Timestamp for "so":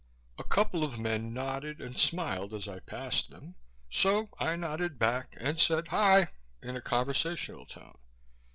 3.87-4.29